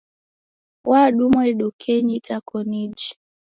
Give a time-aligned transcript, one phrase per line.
[0.89, 3.09] W'adumwa idukeni itakoniji.